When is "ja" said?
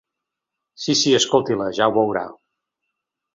1.81-1.89